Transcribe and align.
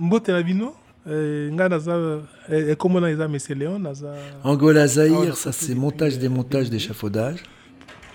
mbote 0.00 0.32
na 0.32 0.42
bino 0.42 0.72
eh, 1.10 1.48
nga 1.52 1.68
naza 1.68 2.20
eh, 2.48 2.76
na 3.00 3.10
eza 3.10 3.28
mese 3.28 3.54
léon 3.54 3.78
naza 3.78 4.14
Angola 4.44 4.86
Zahir, 4.86 5.36
ça 5.36 5.52
c'est 5.52 5.74
montage 5.74 6.18
démontage 6.18 6.70
d'échafaudage. 6.70 7.42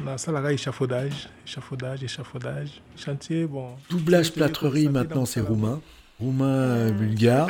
nasalaka 0.04 0.52
échafaudage 0.52 1.30
échafaudage 1.48 2.04
échafaudage 2.04 2.82
chantier 2.98 3.46
bon 3.46 3.70
Doublage 3.90 4.32
plâtrerie 4.34 4.90
maintenant 4.90 5.26
c'est 5.26 5.42
roumain. 5.42 5.80
Roumain 6.20 6.46
euh, 6.46 6.92
bulgare. 6.92 7.48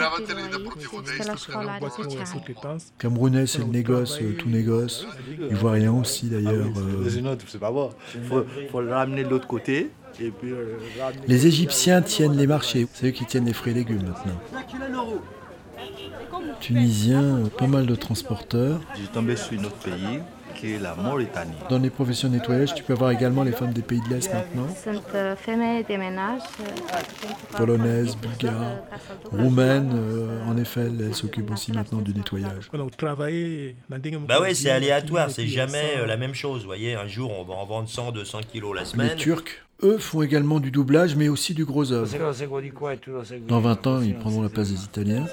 sous-traitance 2.25 2.93
Camerounais 2.97 3.45
c'est 3.45 3.59
le 3.59 3.65
négoce, 3.65 4.17
euh, 4.21 4.33
tout 4.37 4.49
négoce. 4.49 5.05
Ivoirien 5.51 5.93
aussi 5.93 6.27
d'ailleurs. 6.27 6.65
euh. 6.77 7.59
Pas 7.59 7.71
bon. 7.71 7.91
Faut, 8.27 8.43
faut 8.71 8.81
le 8.81 8.91
ramener 8.93 9.23
de 9.23 9.29
l'autre 9.29 9.47
côté. 9.47 9.91
Et 10.19 10.31
puis, 10.31 10.51
euh, 10.51 10.77
ramener- 10.99 11.19
Les 11.27 11.45
Égyptiens 11.45 12.01
tiennent 12.01 12.37
les 12.37 12.47
marchés. 12.47 12.87
C'est 12.93 13.07
eux 13.07 13.11
qui 13.11 13.25
tiennent 13.25 13.45
les 13.45 13.53
fruits 13.53 13.73
et 13.73 13.75
légumes 13.75 14.03
maintenant. 14.03 14.39
Tunisiens, 16.61 17.21
euh, 17.21 17.45
pas 17.49 17.67
mal 17.67 17.85
de 17.85 17.95
transporteurs. 17.95 18.79
J'ai 18.95 19.07
tombé 19.07 19.35
sur 19.35 19.59
un 19.59 19.65
autre 19.65 19.75
pays 19.75 20.19
qui 20.65 20.73
est 20.73 20.79
la 20.79 20.95
Mauritanie. 20.95 21.55
Dans 21.69 21.79
les 21.79 21.89
professions 21.89 22.27
de 22.29 22.33
nettoyage, 22.35 22.73
tu 22.73 22.83
peux 22.83 22.93
avoir 22.93 23.11
également 23.11 23.43
les 23.43 23.51
femmes 23.51 23.73
des 23.73 23.81
pays 23.81 24.01
de 24.01 24.09
l'Est 24.13 24.33
maintenant. 24.33 24.67
Sunt 24.83 25.01
uh, 25.13 25.35
femei 25.37 25.83
de 25.83 25.97
menaj. 25.97 26.41
uh, 26.59 27.57
Polonaises, 27.57 28.15
bulgares, 28.17 28.83
roumaines. 29.31 29.91
euh, 29.93 30.43
en 30.51 30.57
effet, 30.57 30.81
elles 30.87 31.13
s'occupent 31.13 31.51
aussi 31.51 31.71
maintenant 31.71 31.99
du 32.01 32.13
nettoyage. 32.13 32.69
Bah 34.27 34.47
ya 34.47 34.53
c'est 34.53 34.69
aléatoire, 34.71 35.29
c'est 35.29 35.47
jamais 35.47 35.97
euh, 35.97 36.05
la 36.05 36.17
même 36.17 36.33
chose. 36.33 36.61
Vous 36.61 36.67
voyez, 36.67 36.95
un 36.95 37.07
jour 37.07 37.31
on 37.37 37.43
va 37.43 37.53
en 37.53 37.65
vendre 37.65 37.89
100, 37.89 38.11
200 38.11 38.39
kilos 38.51 38.75
la 38.75 38.81
Les 38.81 38.87
semaine. 38.87 39.15
Turcs, 39.15 39.43
eux, 39.83 39.97
font 39.97 40.21
également 40.21 40.59
du 40.59 40.71
doublage, 40.71 41.15
mais 41.15 41.29
aussi 41.29 41.53
du 41.53 41.65
gros 41.65 41.91
œuvre. 41.91 42.09
Dans 43.47 43.59
20 43.59 43.87
ans, 43.87 44.01
ils 44.01 44.15
prendront 44.15 44.41
la 44.41 44.49
place 44.49 44.71
des 44.71 44.83
Italiens, 44.83 45.25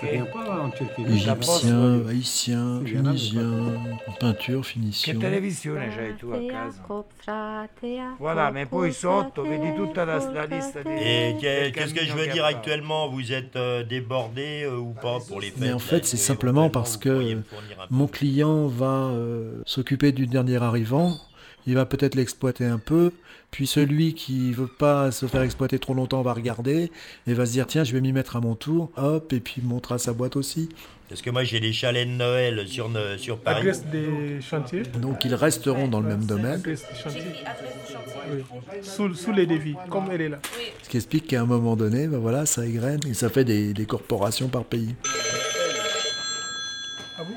Égyptiens, 1.08 2.00
Haïtiens, 2.08 2.82
Tunisiens, 2.84 3.74
en 4.06 4.12
peinture, 4.12 4.64
finition. 4.64 5.18
Voilà, 8.18 8.50
mais 8.50 8.66
poi 8.66 8.90
sotto 8.90 9.44
vedi 9.44 9.74
tutta 9.76 10.04
la. 10.04 10.18
Et 10.98 11.36
qu'est-ce 11.40 11.94
que 11.94 12.04
je 12.04 12.12
veux 12.12 12.26
dire 12.26 12.44
actuellement 12.44 13.08
Vous 13.08 13.32
êtes 13.32 13.56
euh, 13.56 13.84
débordé 13.84 14.64
euh, 14.64 14.76
ou 14.76 14.92
pas 14.92 15.18
pour 15.26 15.40
les 15.40 15.48
fêtes 15.48 15.58
Mais 15.58 15.72
en 15.72 15.78
fait, 15.78 16.04
c'est 16.04 16.16
simplement 16.16 16.70
parce 16.70 16.96
que 16.96 17.38
mon 17.90 18.06
client 18.06 18.66
va 18.66 19.10
euh, 19.10 19.62
s'occuper 19.66 20.12
du 20.12 20.26
dernier 20.26 20.56
arrivant, 20.56 21.16
il 21.66 21.74
va 21.74 21.86
peut-être 21.86 22.14
l'exploiter 22.14 22.64
un 22.64 22.78
peu, 22.78 23.12
puis 23.50 23.66
celui 23.66 24.14
qui 24.14 24.52
veut 24.52 24.66
pas 24.66 25.10
se 25.10 25.26
faire 25.26 25.42
exploiter 25.42 25.78
trop 25.78 25.94
longtemps 25.94 26.22
va 26.22 26.32
regarder 26.32 26.90
et 27.26 27.34
va 27.34 27.46
se 27.46 27.52
dire 27.52 27.66
tiens 27.66 27.84
je 27.84 27.92
vais 27.92 28.00
m'y 28.00 28.12
mettre 28.12 28.36
à 28.36 28.40
mon 28.40 28.54
tour, 28.54 28.90
hop, 28.96 29.32
et 29.32 29.40
puis 29.40 29.56
il 29.58 29.64
montera 29.64 29.98
sa 29.98 30.12
boîte 30.12 30.36
aussi. 30.36 30.68
Parce 31.08 31.20
que 31.20 31.30
moi 31.30 31.44
j'ai 31.44 31.60
des 31.60 31.72
chalets 31.72 32.08
de 32.08 32.12
Noël 32.14 32.66
sur, 32.66 32.90
sur 33.18 33.38
Paris. 33.38 33.60
adresse 33.60 33.84
des 33.86 34.40
chantiers 34.40 34.82
Donc 34.82 35.24
ils 35.24 35.34
resteront 35.34 35.86
dans 35.88 36.00
le 36.00 36.08
même 36.08 36.24
domaine, 36.24 36.54
adresse 36.54 36.86
des 36.88 36.98
chantiers 36.98 37.22
oui. 38.32 38.42
sous, 38.82 39.14
sous 39.14 39.32
les 39.32 39.46
devis 39.46 39.74
comme 39.90 40.04
elle 40.10 40.22
est 40.22 40.28
là 40.30 40.38
ce 40.82 40.88
qui 40.88 40.96
explique 40.96 41.26
qu'à 41.26 41.40
un 41.42 41.46
moment 41.46 41.76
donné, 41.76 42.06
ben 42.06 42.18
voilà, 42.18 42.46
ça 42.46 42.64
égrène 42.66 43.00
et 43.08 43.14
ça 43.14 43.28
fait 43.28 43.44
des, 43.44 43.72
des 43.74 43.86
corporations 43.86 44.48
par 44.48 44.64
pays. 44.64 44.94
ah 47.18 47.24
bon? 47.24 47.34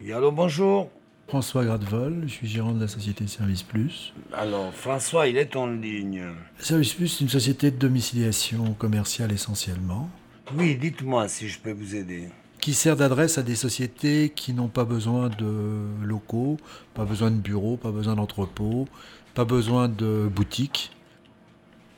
Oui, 0.00 0.12
Allô, 0.12 0.32
bonjour. 0.32 0.90
François 1.30 1.64
Gradevol, 1.64 2.24
je 2.26 2.32
suis 2.32 2.48
gérant 2.48 2.72
de 2.72 2.80
la 2.80 2.88
société 2.88 3.24
Service 3.28 3.62
Plus. 3.62 4.12
Alors, 4.32 4.74
François, 4.74 5.28
il 5.28 5.36
est 5.36 5.54
en 5.54 5.68
ligne. 5.68 6.24
Service 6.58 6.92
Plus, 6.92 7.06
c'est 7.06 7.20
une 7.22 7.30
société 7.30 7.70
de 7.70 7.76
domiciliation 7.76 8.74
commerciale 8.74 9.30
essentiellement. 9.30 10.10
Oui, 10.56 10.74
dites-moi 10.74 11.28
si 11.28 11.48
je 11.48 11.60
peux 11.60 11.70
vous 11.70 11.94
aider. 11.94 12.30
qui 12.60 12.74
sert 12.74 12.96
d'adresse 12.96 13.38
à 13.38 13.44
des 13.44 13.54
sociétés 13.54 14.32
qui 14.34 14.52
n'ont 14.52 14.66
pas 14.66 14.84
besoin 14.84 15.28
de 15.28 15.86
locaux, 16.02 16.56
pas 16.94 17.04
besoin 17.04 17.30
de 17.30 17.36
bureaux, 17.36 17.76
pas 17.76 17.92
besoin 17.92 18.16
d'entrepôts, 18.16 18.88
pas 19.34 19.44
besoin 19.44 19.88
de 19.88 20.28
boutiques. 20.34 20.90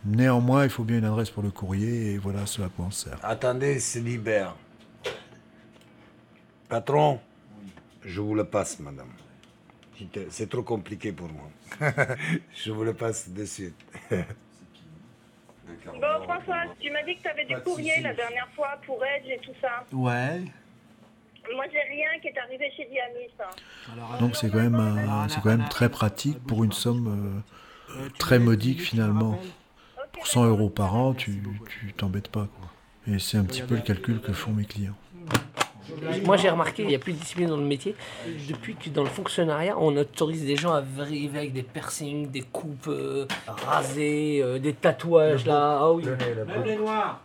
Néanmoins, 0.05 0.65
il 0.65 0.71
faut 0.71 0.85
bien 0.85 0.99
une 0.99 1.07
adresse 1.07 1.31
pour 1.31 1.43
le 1.43 1.51
courrier 1.51 2.13
et 2.13 2.19
voilà 2.19 2.45
ce 2.45 2.61
à 2.61 2.69
quoi 2.69 2.85
on 2.89 2.91
sert. 2.91 3.19
Attendez, 3.23 3.81
c'est 3.81 4.01
Libère. 4.01 4.55
Patron, 6.69 7.19
je 8.05 8.21
vous 8.21 8.35
le 8.35 8.45
passe, 8.45 8.79
madame. 8.81 9.09
C'est 10.31 10.49
trop 10.51 10.63
compliqué 10.63 11.13
pour 11.13 11.29
moi. 11.29 11.49
je 12.55 12.73
vous 12.73 12.83
le 12.85 12.95
passe 12.95 13.29
de 13.29 13.45
suite. 13.45 13.77
Bon, 14.11 14.25
François, 16.25 16.65
tu 16.81 16.91
m'as 16.91 17.03
dit 17.05 17.17
que 17.17 17.23
tu 17.23 17.29
avais 17.29 17.45
du 17.45 17.57
courrier 17.61 18.01
la 18.01 18.15
dernière 18.15 18.49
fois 18.55 18.79
pour 18.85 19.05
Edge 19.05 19.29
et 19.29 19.39
tout 19.39 19.53
ça. 19.61 19.85
Ouais. 19.93 20.43
Moi, 21.55 21.65
j'ai 21.73 21.81
rien 21.81 22.19
qui 22.21 22.29
est 22.29 22.39
arrivé 22.39 22.71
chez 22.77 22.87
Diamis. 22.87 23.31
hein. 23.41 24.19
Donc 24.19 24.37
c'est 24.37 24.51
quand 24.51 24.63
même 24.63 24.77
euh, 24.77 25.29
c'est 25.29 25.41
quand 25.41 25.57
même 25.57 25.69
très 25.69 25.89
pratique 25.89 26.39
pour 26.45 26.65
une 26.65 26.73
somme 26.73 27.43
euh, 27.97 28.09
très 28.19 28.39
modique 28.39 28.81
finalement. 28.81 29.39
Pour 30.13 30.27
100 30.27 30.47
euros 30.47 30.71
par 30.71 30.95
an, 30.95 31.15
tu 31.15 31.43
tu 31.69 31.93
t'embêtes 31.95 32.29
pas 32.29 32.47
quoi. 32.47 32.69
Et 33.13 33.19
c'est 33.19 33.39
un 33.39 33.45
petit 33.45 33.63
peu 33.63 33.75
le 33.77 33.81
calcul 33.81 34.21
que 34.21 34.33
font 34.33 34.53
mes 34.53 34.65
clients. 34.65 34.97
Moi, 36.25 36.37
j'ai 36.37 36.51
remarqué 36.51 36.75
qu'il 36.83 36.87
n'y 36.87 36.95
a 36.95 36.99
plus 36.99 37.13
de 37.13 37.19
discipline 37.19 37.49
dans 37.49 37.57
le 37.57 37.65
métier. 37.65 37.95
Depuis 38.49 38.75
que 38.77 38.89
dans 38.91 39.03
le 39.03 39.09
fonctionnariat, 39.09 39.77
on 39.79 39.97
autorise 39.97 40.45
des 40.45 40.57
gens 40.57 40.73
à 40.73 40.83
arriver 40.99 41.39
avec 41.39 41.53
des 41.53 41.63
piercings, 41.63 42.31
des 42.31 42.43
coupes 42.43 42.89
euh, 42.89 43.27
rasées, 43.47 44.41
euh, 44.43 44.59
des 44.59 44.73
tatouages 44.75 45.47
là. 45.47 45.79
Ah 45.81 45.93
oui. 45.93 46.05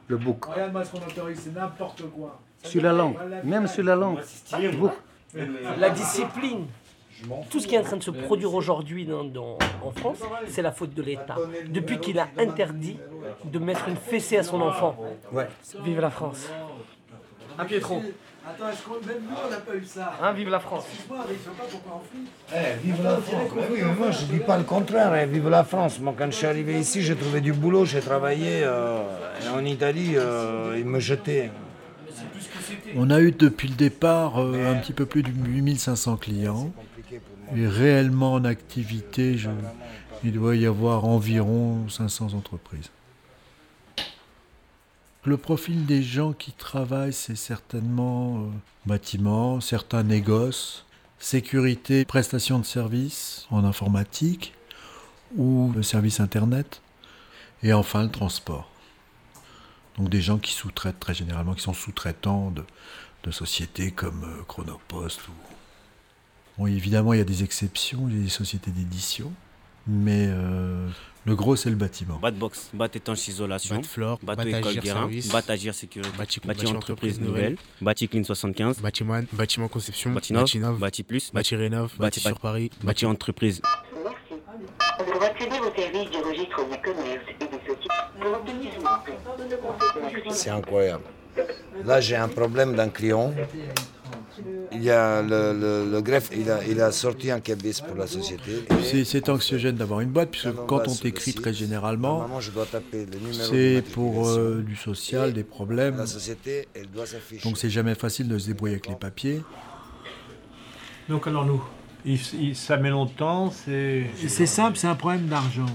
Le 0.07 0.17
bouc. 0.17 0.45
Regarde-moi 0.45 0.83
ce 0.85 0.91
qu'on 0.91 0.97
autorise, 1.05 1.39
c'est 1.43 1.53
n'importe 1.55 2.03
quoi. 2.15 2.39
Sur 2.63 2.81
la 2.81 2.93
langue. 2.93 3.15
Même 3.43 3.67
sur 3.67 3.83
la 3.83 3.95
langue. 3.95 4.19
Bouc. 4.77 4.91
La 5.79 5.89
discipline. 5.89 6.65
Tout 7.49 7.59
ce 7.59 7.67
qui 7.67 7.73
est 7.73 7.79
en 7.79 7.83
train 7.83 7.97
de 7.97 8.03
se 8.03 8.11
produire 8.11 8.53
aujourd'hui 8.53 9.03
dans- 9.05 9.23
dans- 9.23 9.57
en 9.83 9.89
France, 9.91 10.19
c'est 10.47 10.61
la 10.61 10.71
faute 10.71 10.93
de 10.93 11.01
l'État. 11.01 11.35
Depuis 11.69 11.99
qu'il 11.99 12.19
a 12.19 12.27
interdit 12.37 12.97
de 13.43 13.57
mettre 13.59 13.87
une 13.89 13.95
fessée 13.95 14.37
à 14.37 14.43
son 14.43 14.61
enfant. 14.61 14.95
Ouais. 15.31 15.47
Vive 15.83 15.99
la 15.99 16.11
France. 16.11 16.47
Un 17.59 17.65
Pietro. 17.65 18.01
Attends, 18.49 18.69
est-ce 18.69 18.81
qu'on 18.83 18.93
même 19.05 19.23
nous 19.29 19.35
on 19.45 19.51
n'a 19.51 19.57
pas 19.57 19.75
eu 19.75 19.83
ça 19.85 20.13
Hein, 20.21 20.31
vive 20.31 20.49
la 20.49 20.59
France. 20.61 20.85
Moi, 21.09 21.17
je 21.27 21.33
sais 21.33 21.49
pas 21.57 21.63
pourquoi 21.69 22.01
on 22.01 22.07
flippe. 22.09 22.29
Eh, 22.55 22.85
vive 22.87 23.03
la 23.03 23.17
France. 23.17 23.49
Oui, 23.69 23.79
mais 23.83 23.93
moi, 23.93 24.11
je 24.11 24.25
dis 24.25 24.39
pas 24.39 24.57
le 24.57 24.63
contraire. 24.63 25.13
eh, 25.15 25.25
vive 25.25 25.49
la 25.49 25.63
France. 25.65 25.99
Moi, 25.99 26.13
quand 26.17 26.27
je 26.27 26.35
suis 26.37 26.45
arrivé 26.47 26.79
ici, 26.79 27.01
j'ai 27.01 27.15
trouvé 27.17 27.41
du 27.41 27.51
boulot. 27.51 27.83
J'ai 27.83 27.99
travaillé 27.99 28.61
euh, 28.63 29.01
en 29.53 29.65
Italie. 29.65 30.13
euh, 30.15 30.75
ils 30.77 30.85
me 30.85 30.99
jetaient. 31.01 31.51
On 32.95 33.09
a 33.09 33.19
eu 33.19 33.31
depuis 33.33 33.67
le 33.67 33.75
départ 33.75 34.39
euh, 34.41 34.71
un 34.71 34.75
petit 34.75 34.93
peu 34.93 35.05
plus 35.05 35.23
de 35.23 35.29
8500 35.29 36.15
clients. 36.17 36.71
Et 37.55 37.67
réellement 37.67 38.33
en 38.33 38.45
activité, 38.45 39.37
je- 39.37 39.49
il 40.23 40.31
doit 40.33 40.55
y 40.55 40.65
avoir 40.65 41.03
environ 41.05 41.87
500 41.89 42.33
entreprises. 42.33 42.89
Le 45.27 45.35
profil 45.35 45.85
des 45.85 46.03
gens 46.03 46.31
qui 46.31 46.53
travaillent, 46.53 47.11
c'est 47.11 47.35
certainement 47.35 48.37
euh, 48.37 48.47
bâtiment, 48.85 49.59
certains 49.59 50.03
négoces, 50.03 50.85
sécurité, 51.19 52.05
prestation 52.05 52.59
de 52.59 52.63
services 52.63 53.45
en 53.51 53.65
informatique 53.65 54.53
ou 55.35 55.73
le 55.75 55.83
service 55.83 56.21
Internet, 56.21 56.81
et 57.61 57.73
enfin 57.73 58.03
le 58.03 58.09
transport. 58.09 58.71
Donc 59.97 60.07
des 60.07 60.21
gens 60.21 60.37
qui 60.37 60.53
sous-traitent 60.53 61.01
très 61.01 61.13
généralement, 61.13 61.55
qui 61.55 61.63
sont 61.63 61.73
sous-traitants 61.73 62.51
de, 62.51 62.63
sociétés 63.29 63.91
comme 63.91 64.23
euh, 64.23 64.43
Chronopost. 64.47 65.27
Ou... 65.27 65.31
Bon, 66.57 66.67
évidemment, 66.67 67.11
il 67.11 67.17
y 67.17 67.21
a 67.21 67.25
des 67.25 67.43
exceptions, 67.43 68.07
il 68.07 68.15
y 68.15 68.19
a 68.21 68.23
des 68.23 68.29
sociétés 68.29 68.71
d'édition, 68.71 69.33
mais 69.87 70.27
euh, 70.29 70.87
le 71.25 71.35
gros, 71.35 71.55
c'est 71.55 71.69
le 71.69 71.75
bâtiment. 71.75 72.19
Batbox, 72.19 72.69
bat 72.73 72.87
étanche 72.93 73.27
isolation, 73.27 73.77
Bat 73.77 73.83
Flore, 73.83 74.19
bateau 74.21 74.43
Bat 74.43 74.57
école 74.59 74.67
Agir 74.69 74.81
Guérin, 74.83 74.99
Service, 75.01 75.27
bat 75.29 75.43
agir 75.47 75.73
sécurité, 75.73 76.17
bâti 76.17 76.39
entreprise 76.39 76.69
Entreprise 76.75 77.19
nouvelle, 77.19 77.51
Nouvelle, 77.51 77.57
bâti 77.81 78.07
clean 78.07 78.23
75, 78.23 78.79
Bâtiment, 78.79 79.21
bâtiment 79.33 79.67
conception, 79.67 80.11
Batinov, 80.11 80.43
Batinov, 80.43 80.79
bâti 80.79 81.03
plus, 81.03 81.31
Bâti 81.33 81.55
Rénov, 81.55 81.93
Bâti 81.97 82.19
sur 82.19 82.39
Paris, 82.39 82.69
bâti 82.83 83.05
entreprise. 83.05 83.61
Pour 84.97 85.23
accéder 85.23 85.59
au 85.59 85.75
service 85.75 86.09
du 86.11 86.17
registre 86.17 86.69
du 86.69 86.81
commerce 86.81 87.23
et 87.29 87.45
des 87.45 87.51
sociétés, 87.51 87.87
une 88.19 88.57
Merci. 90.01 90.41
C'est 90.41 90.49
incroyable. 90.49 91.03
Là, 91.85 92.01
j'ai 92.01 92.15
un 92.15 92.27
problème 92.27 92.75
d'un 92.75 92.89
client. 92.89 93.33
Il 94.77 94.83
y 94.83 94.91
a 94.91 95.21
le, 95.21 95.53
le- 95.59 95.91
le 95.91 96.01
greffe, 96.01 96.29
il 96.35 96.49
a, 96.51 96.63
il 96.63 96.79
a 96.81 96.91
sorti 96.91 97.31
un 97.31 97.39
cabis 97.39 97.81
pour 97.85 97.95
la 97.97 98.07
société. 98.07 98.63
C'est- 99.05 99.29
anxiogène 99.29 99.75
d'avoir 99.75 99.99
une 100.01 100.09
boîte, 100.09 100.29
puisque 100.31 100.53
Quand 100.67 100.87
on 100.87 100.95
t'écrit 100.95 101.33
très 101.33 101.53
généralement, 101.53 102.19
Normalement, 102.19 102.39
je 102.39 102.51
dois 102.51 102.65
taper 102.65 103.05
le 103.05 103.17
numéro 103.19 103.49
c'est 103.51 103.83
pour 103.93 104.27
euh, 104.29 104.61
du 104.65 104.75
social, 104.75 105.33
des 105.33 105.43
problèmes. 105.43 105.97
La 105.97 106.05
société, 106.05 106.67
elle 106.75 106.89
doit 106.89 107.05
s'afficher. 107.05 107.41
Donc 107.43 107.57
c'est 107.57 107.69
jamais 107.69 107.95
facile 107.95 108.27
de 108.27 108.37
se 108.37 108.47
débrouiller 108.47 108.75
avec 108.75 108.87
les 108.87 108.95
papiers. 108.95 109.41
Donc 111.09 111.27
alors 111.27 111.45
nous, 111.45 111.63
il, 112.05 112.19
il- 112.39 112.55
ça 112.55 112.77
met 112.77 112.89
longtemps, 112.89 113.51
c'est... 113.51 114.05
C'est 114.27 114.45
simple, 114.45 114.77
c'est 114.77 114.87
un 114.87 114.95
problème 114.95 115.27
d'argent. 115.27 115.65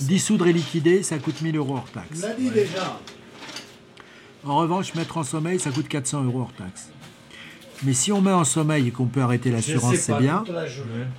Dissoudre 0.00 0.46
et 0.46 0.52
liquider, 0.52 1.02
ça 1.02 1.18
coûte 1.18 1.40
1000 1.42 1.56
euros 1.56 1.74
hors 1.76 1.90
taxe. 1.90 2.20
l'a 2.22 2.32
dit 2.34 2.50
déjà. 2.50 2.98
En 4.44 4.56
revanche, 4.58 4.94
mettre 4.94 5.16
en 5.18 5.24
sommeil, 5.24 5.58
ça 5.58 5.70
coûte 5.70 5.88
400 5.88 6.24
euros 6.24 6.40
hors 6.42 6.52
taxe. 6.54 6.90
Mais 7.84 7.92
si 7.92 8.12
on 8.12 8.20
met 8.20 8.32
en 8.32 8.44
sommeil 8.44 8.88
et 8.88 8.90
qu'on 8.90 9.06
peut 9.06 9.20
arrêter 9.20 9.50
l'assurance, 9.50 9.96
c'est 9.96 10.12
pas, 10.12 10.20
bien. 10.20 10.44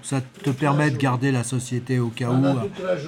Ça 0.01 0.21
te 0.21 0.49
permet 0.49 0.91
de 0.91 0.97
garder 0.97 1.31
la 1.31 1.43
société 1.43 1.99
au 1.99 2.09
cas 2.09 2.29
où, 2.29 2.43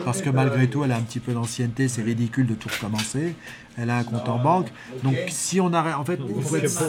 parce 0.06 0.22
que 0.22 0.30
tu 0.30 0.36
malgré 0.36 0.70
tout, 0.70 0.84
elle 0.84 0.92
a 0.92 0.98
un 0.98 1.02
petit 1.02 1.20
peu 1.20 1.34
d'ancienneté, 1.34 1.88
c'est 1.88 2.02
ridicule 2.02 2.48
de 2.48 2.56
tout 2.56 2.70
recommencer. 2.70 3.36
Elle 3.78 3.90
a 3.90 3.98
un 3.98 4.04
compte 4.04 4.28
en 4.28 4.38
banque. 4.38 4.68
Donc 5.04 5.16
si 5.30 5.60
on 5.60 5.72
arrête, 5.74 5.96
en 5.96 6.06
fait, 6.06 6.20
il 6.28 6.44
faut 6.44 6.56
être... 6.56 6.84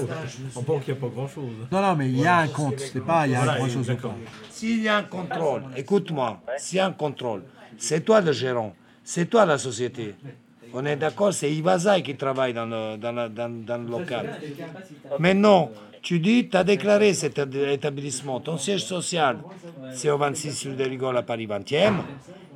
En 0.55 0.63
banque, 0.63 0.83
il 0.87 0.93
n'y 0.93 0.99
a 0.99 1.01
pas 1.01 1.09
grand-chose. 1.09 1.53
Non, 1.71 1.81
non, 1.81 1.97
mais 1.97 2.09
il 2.09 2.19
y 2.19 2.27
a 2.27 2.39
un 2.39 2.49
compte, 2.49 2.81
c'est 2.81 3.05
pas 3.05 3.27
il 3.27 3.33
y 3.33 3.35
a 3.35 3.43
Voilà, 3.43 3.59
grand 3.59 3.69
chose 3.69 3.91
au 3.91 3.97
compte. 3.97 4.13
S'il 4.51 4.83
y 4.83 4.89
a 4.89 4.97
un 4.99 5.03
contrôle, 5.05 5.63
écoute-moi, 5.77 6.41
s'il 6.59 6.79
y 6.79 6.81
a 6.81 6.87
un 6.87 6.93
contrôle, 6.93 7.43
c'est 7.79 8.05
toi 8.05 8.21
le 8.21 8.33
gérant, 8.33 8.75
c'est 9.05 9.27
toi 9.27 9.47
la 9.47 9.59
société. 9.59 10.15
On 10.75 10.85
est 10.87 10.97
d'accord, 10.97 11.33
c'est 11.35 11.53
Ivazaï 11.53 12.03
qui 12.03 12.15
travaille 12.17 12.53
dans 12.55 12.67
le, 12.67 12.97
dans, 12.97 13.13
la- 13.13 13.29
dans- 13.29 13.65
dans 13.65 13.79
le 13.79 13.89
local. 13.89 14.39
Mais 15.19 15.35
non, 15.35 15.71
tu 16.01 16.19
dis, 16.19 16.49
tu 16.49 16.57
as 16.57 16.65
déclaré 16.65 17.13
cet 17.15 17.39
établissement, 17.39 18.41
ton 18.41 18.57
siège 18.59 18.85
social, 18.85 19.39
c'est 19.95 20.11
au 20.11 20.19
26 20.19 20.69
rue 20.69 20.75
de 20.77 20.85
Rigole 20.85 21.17
à 21.17 21.23
Paris 21.23 21.47
20e, 21.47 21.95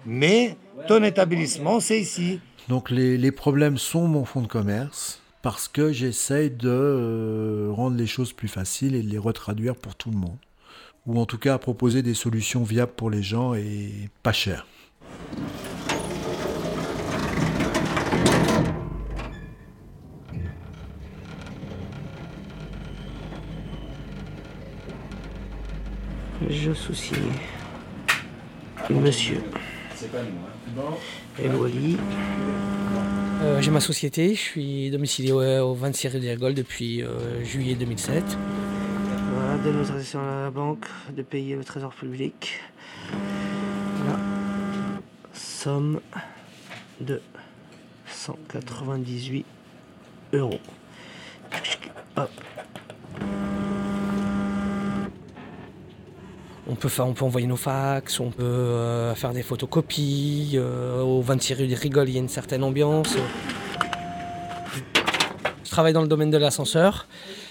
mais 0.07 0.57
ton 0.89 1.03
établissement, 1.05 1.81
c'est 1.81 2.01
ici. 2.01 2.41
Donc 2.69 2.91
les, 2.91 3.17
les 3.19 3.33
problèmes 3.33 3.79
sont 3.79 4.09
mon 4.09 4.25
fonds 4.25 4.43
de 4.43 4.47
commerce, 4.49 5.21
parce 5.43 5.69
que 5.69 5.93
j'essaye 5.93 6.51
de 6.51 6.69
euh, 6.69 7.69
rendre 7.71 7.97
les 7.97 8.07
choses 8.07 8.33
plus 8.33 8.49
faciles 8.49 8.95
et 8.97 9.03
de 9.03 9.09
les 9.09 9.19
retraduire 9.19 9.77
pour 9.77 9.95
tout 9.95 10.11
le 10.11 10.17
monde. 10.17 10.39
Ou 11.07 11.21
en 11.21 11.27
tout 11.27 11.39
cas 11.39 11.57
proposer 11.59 12.03
des 12.03 12.15
solutions 12.15 12.65
viables 12.65 12.91
pour 12.97 13.11
les 13.11 13.23
gens 13.23 13.55
et 13.55 13.93
pas 14.25 14.33
chères. 14.33 14.67
Je 26.57 26.73
sous-signe. 26.73 27.33
Monsieur. 28.91 29.43
El 31.39 31.55
Wali. 31.55 31.99
Euh, 33.43 33.61
J'ai 33.61 33.71
ma 33.71 33.81
société, 33.81 34.31
je 34.35 34.41
suis 34.41 34.91
domicilié 34.91 35.33
au, 35.33 35.43
au 35.43 35.75
26 35.75 36.09
rue 36.09 36.21
des 36.21 36.31
Rigoles 36.31 36.55
depuis 36.55 37.03
euh, 37.03 37.45
juillet 37.45 37.75
2007. 37.75 38.25
Voilà, 39.35 39.59
donne 39.59 39.77
l'autorisation 39.79 40.21
à 40.21 40.43
la 40.45 40.51
banque 40.51 40.87
de 41.15 41.23
payer 41.23 41.57
le 41.57 41.65
trésor 41.65 41.93
public. 41.93 42.61
Voilà. 43.99 44.19
Somme 45.35 46.01
de 47.01 47.21
198 48.09 49.45
euros. 50.33 50.61
Hop. 52.17 52.31
On 56.69 56.75
peut, 56.75 56.91
envoyer 57.01 57.47
nos 57.47 57.57
fax, 57.57 58.19
on 58.19 58.31
peut 58.31 58.43
euh, 58.43 59.15
faire 59.15 59.33
des 59.33 59.45
photocopies. 59.45 60.53
euh, 60.55 61.01
au 61.01 61.23
26 61.23 61.55
rue 61.55 61.67
des 61.69 61.77
Rigoles, 61.77 62.09
il 62.09 62.15
y 62.15 62.19
a 62.19 62.21
une 62.21 62.29
certaine 62.29 62.65
ambiance. 62.65 63.17
Je 65.63 65.71
travaille 65.71 65.93
dans 65.93 66.03
le 66.03 66.09
domaine 66.09 66.31
de 66.31 66.39
l'ascenseur 66.39 67.07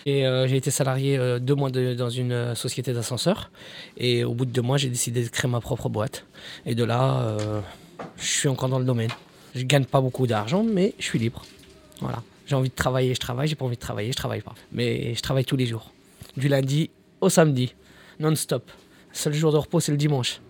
et 0.06 0.28
euh, 0.28 0.48
j'ai 0.48 0.58
été 0.58 0.70
salarié 0.70 1.18
deux 1.40 1.56
mois 1.56 1.70
dans 1.70 2.10
une 2.10 2.56
société 2.56 2.92
d'ascenseur. 2.92 3.52
Et 3.98 4.26
au 4.26 4.34
bout 4.34 4.46
de 4.46 4.52
deux 4.52 4.62
mois, 4.62 4.78
j'ai 4.78 4.90
décidé 4.90 5.24
de 5.24 5.30
créer 5.30 5.50
ma 5.50 5.62
propre 5.62 5.88
boîte. 5.88 6.26
Et 6.66 6.76
de 6.76 6.84
là, 6.84 7.38
je 8.18 8.26
suis 8.26 8.50
encore 8.50 8.68
dans 8.68 8.80
le 8.80 8.86
domaine. 8.86 9.12
Je 9.54 9.64
gagne 9.64 9.86
pas 9.86 10.02
beaucoup 10.02 10.28
d'argent, 10.28 10.64
mais 10.64 10.94
je 11.00 11.06
suis 11.06 11.20
libre. 11.20 11.44
Voilà. 12.02 12.22
J'ai 12.48 12.56
envie 12.56 12.70
de 12.70 12.76
travailler, 12.76 13.14
je 13.14 13.20
travaille. 13.20 13.48
J'ai 13.48 13.56
pas 13.56 13.66
envie 13.66 13.78
de 13.78 13.82
travailler, 13.82 14.12
je 14.12 14.18
travaille 14.18 14.42
pas. 14.42 14.56
Mais 14.74 15.16
je 15.16 15.22
travaille 15.22 15.46
tous 15.46 15.56
les 15.56 15.68
jours. 15.68 15.92
Du 16.36 16.50
lundi 16.50 16.90
au 17.22 17.30
samedi, 17.30 17.74
non-stop. 18.20 18.70
Seul 19.16 19.34
jour 19.34 19.54
de 19.54 19.58
repos, 19.58 19.80
c'est 19.80 19.94
le 19.94 19.98
dimanche. 19.98 20.42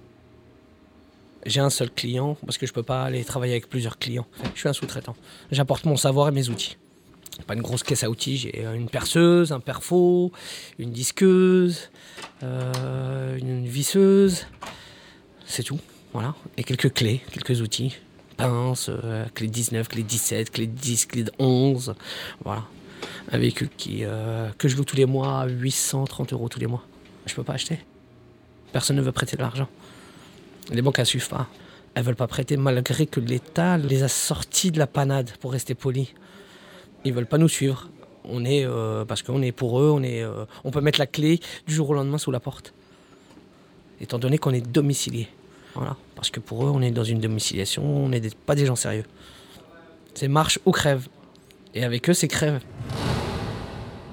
J'ai 1.45 1.59
un 1.59 1.69
seul 1.69 1.91
client 1.91 2.35
parce 2.43 2.57
que 2.57 2.65
je 2.65 2.73
peux 2.73 2.81
pas 2.81 3.03
aller 3.03 3.23
travailler 3.23 3.53
avec 3.53 3.69
plusieurs 3.69 3.99
clients. 3.99 4.25
Je 4.55 4.59
suis 4.59 4.67
un 4.67 4.73
sous-traitant. 4.73 5.15
J'apporte 5.51 5.85
mon 5.85 5.97
savoir 5.97 6.29
et 6.29 6.31
mes 6.31 6.49
outils. 6.49 6.75
Pas 7.45 7.53
une 7.53 7.61
grosse 7.61 7.83
caisse 7.83 8.03
à 8.03 8.09
outils, 8.09 8.37
j'ai 8.37 8.63
une 8.63 8.89
perceuse, 8.89 9.51
un 9.51 9.59
perfo, 9.59 10.31
une 10.79 10.91
disqueuse, 10.91 11.91
euh, 12.41 13.37
une 13.37 13.67
visseuse. 13.67 14.47
C'est 15.45 15.63
tout, 15.63 15.79
voilà. 16.11 16.33
Et 16.57 16.63
quelques 16.63 16.91
clés, 16.91 17.21
quelques 17.31 17.61
outils. 17.61 17.95
Pince, 18.37 18.89
euh, 18.89 19.25
clé 19.35 19.47
19, 19.47 19.87
clé 19.89 20.01
17, 20.01 20.49
clé 20.49 20.65
10, 20.65 21.05
clé 21.05 21.25
11. 21.37 21.93
Voilà. 22.43 22.63
Un 23.31 23.37
véhicule 23.37 23.69
qui, 23.77 23.99
euh, 24.05 24.49
que 24.57 24.67
je 24.67 24.75
loue 24.75 24.85
tous 24.85 24.97
les 24.97 25.05
mois 25.05 25.41
à 25.41 25.47
830 25.47 26.33
euros 26.33 26.49
tous 26.49 26.59
les 26.59 26.67
mois. 26.67 26.83
Je 27.27 27.35
peux 27.35 27.43
pas 27.43 27.53
acheter. 27.53 27.77
Personne 28.71 28.95
ne 28.95 29.01
veut 29.01 29.11
prêter 29.11 29.35
de 29.37 29.41
l'argent. 29.41 29.67
Les 30.71 30.81
banques 30.81 30.99
ne 30.99 31.03
suivent 31.03 31.29
pas. 31.29 31.47
Elles 31.93 32.03
veulent 32.03 32.15
pas 32.15 32.27
prêter 32.27 32.57
malgré 32.57 33.05
que 33.05 33.19
l'État 33.19 33.77
les 33.77 34.03
a 34.03 34.07
sortis 34.07 34.71
de 34.71 34.79
la 34.79 34.87
panade, 34.87 35.31
pour 35.39 35.53
rester 35.53 35.75
poli. 35.75 36.13
Ils 37.05 37.13
veulent 37.13 37.25
pas 37.25 37.37
nous 37.37 37.47
suivre. 37.47 37.89
On 38.25 38.43
est 38.43 38.65
euh, 38.65 39.05
parce 39.05 39.21
qu'on 39.21 39.41
est 39.41 39.51
pour 39.51 39.79
eux, 39.79 39.91
on 39.91 40.03
est, 40.03 40.23
euh, 40.23 40.45
on 40.63 40.71
peut 40.71 40.81
mettre 40.81 40.99
la 40.99 41.05
clé 41.05 41.39
du 41.67 41.73
jour 41.73 41.89
au 41.89 41.93
lendemain 41.93 42.17
sous 42.17 42.31
la 42.31 42.39
porte. 42.39 42.73
Étant 44.01 44.19
donné 44.19 44.37
qu'on 44.37 44.51
est 44.51 44.67
domicilié. 44.67 45.29
Voilà. 45.75 45.95
Parce 46.15 46.29
que 46.29 46.39
pour 46.39 46.65
eux, 46.65 46.69
on 46.69 46.81
est 46.81 46.91
dans 46.91 47.03
une 47.03 47.19
domiciliation, 47.19 47.83
on 47.83 48.09
n'est 48.09 48.21
pas 48.45 48.55
des 48.55 48.65
gens 48.65 48.75
sérieux. 48.75 49.05
C'est 50.15 50.27
marche 50.27 50.59
ou 50.65 50.71
crève. 50.71 51.07
Et 51.73 51.83
avec 51.83 52.09
eux, 52.09 52.13
c'est 52.13 52.27
crève. 52.27 52.61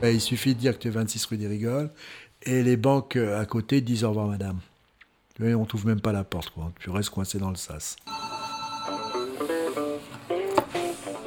Ben, 0.00 0.12
il 0.12 0.20
suffit 0.20 0.54
de 0.54 0.58
dire 0.58 0.76
que 0.76 0.82
tu 0.82 0.88
es 0.88 0.90
26 0.90 1.24
rue 1.26 1.36
des 1.36 1.46
Rigoles 1.46 1.88
et 2.44 2.62
les 2.62 2.76
banques 2.76 3.16
euh, 3.16 3.40
à 3.40 3.46
côté 3.46 3.80
disent 3.80 4.04
au 4.04 4.10
revoir 4.10 4.26
madame. 4.26 4.58
Vois, 5.38 5.54
on 5.54 5.64
t'ouvre 5.64 5.86
même 5.86 6.00
pas 6.00 6.12
la 6.12 6.24
porte, 6.24 6.52
tu 6.78 6.90
restes 6.90 7.10
coincé 7.10 7.38
dans 7.38 7.50
le 7.50 7.56
sas. 7.56 7.96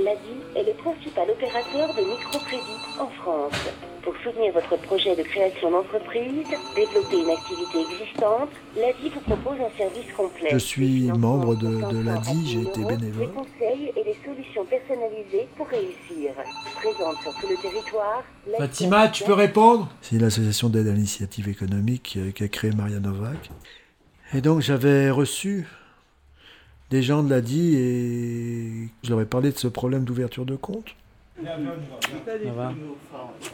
L'ADI 0.05 0.37
est 0.55 0.63
le 0.63 0.73
principal 0.73 1.27
opérateur 1.31 1.87
de 1.95 2.01
microcrédit 2.01 2.81
en 2.99 3.07
France. 3.21 3.53
Pour 4.03 4.13
soutenir 4.23 4.53
votre 4.53 4.77
projet 4.83 5.15
de 5.15 5.23
création 5.23 5.71
d'entreprise, 5.71 6.45
développer 6.75 7.17
une 7.23 7.31
activité 7.31 7.81
existante, 7.89 8.49
l'ADI 8.77 9.09
vous 9.09 9.19
propose 9.21 9.57
un 9.59 9.75
service 9.75 10.13
complet. 10.15 10.49
Je 10.51 10.57
suis 10.59 11.03
membre 11.11 11.55
de, 11.55 11.91
de 11.91 12.05
l'ADI, 12.05 12.45
j'ai 12.45 12.61
été 12.61 12.81
Des 12.81 12.85
bénévole. 12.85 13.31
conseils 13.33 13.91
et 13.95 14.03
des 14.03 14.15
solutions 14.23 14.63
personnalisées 14.65 15.47
pour 15.57 15.67
réussir. 15.69 16.33
Présente 16.75 17.17
sur 17.23 17.33
tout 17.41 17.47
le 17.49 17.55
territoire. 17.59 18.23
Fatima, 18.59 19.07
tu 19.07 19.23
peux 19.23 19.33
répondre? 19.33 19.89
C'est 20.01 20.19
l'association 20.19 20.69
d'aide 20.69 20.87
à 20.87 20.91
l'initiative 20.91 21.49
économique 21.49 22.15
euh, 22.17 22.31
qu'a 22.31 22.47
créée 22.47 22.71
Maria 22.73 22.99
Novak. 22.99 23.49
Et 24.35 24.41
donc 24.41 24.61
j'avais 24.61 25.09
reçu 25.09 25.65
des 26.89 27.01
gens 27.01 27.23
de 27.23 27.29
l'ADI 27.29 27.75
et 27.75 28.89
je 29.03 29.09
leur 29.09 29.21
ai 29.21 29.25
parlé 29.25 29.51
de 29.51 29.57
ce 29.57 29.67
problème 29.67 30.03
d'ouverture 30.03 30.45
de 30.45 30.55
compte. 30.55 30.95
Ça 31.43 31.57
va 32.55 32.73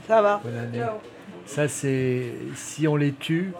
Ça 0.07 0.21
va. 0.21 0.41
Bonne 0.43 0.57
année. 0.57 0.81
Ça, 1.45 1.67
c'est. 1.67 2.33
Si 2.55 2.87
on 2.87 2.95
les 2.95 3.13
tue, 3.13 3.53